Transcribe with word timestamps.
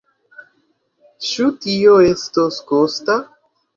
Ĉu 1.27 1.45
tio 1.65 1.93
estos 2.09 2.59
kosta? 2.73 3.19